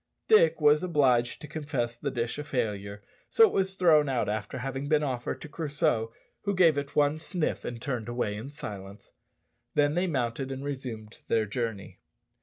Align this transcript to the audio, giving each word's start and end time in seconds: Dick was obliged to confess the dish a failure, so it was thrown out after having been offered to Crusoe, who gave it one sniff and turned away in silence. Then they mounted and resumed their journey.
Dick 0.27 0.59
was 0.59 0.81
obliged 0.81 1.41
to 1.41 1.47
confess 1.47 1.95
the 1.95 2.09
dish 2.09 2.39
a 2.39 2.43
failure, 2.43 3.03
so 3.29 3.43
it 3.43 3.53
was 3.53 3.75
thrown 3.75 4.09
out 4.09 4.27
after 4.27 4.57
having 4.57 4.87
been 4.87 5.03
offered 5.03 5.39
to 5.41 5.47
Crusoe, 5.47 6.11
who 6.41 6.55
gave 6.55 6.75
it 6.75 6.95
one 6.95 7.19
sniff 7.19 7.63
and 7.63 7.79
turned 7.79 8.09
away 8.09 8.35
in 8.35 8.49
silence. 8.49 9.11
Then 9.75 9.93
they 9.93 10.07
mounted 10.07 10.51
and 10.51 10.63
resumed 10.63 11.19
their 11.27 11.45
journey. 11.45 11.99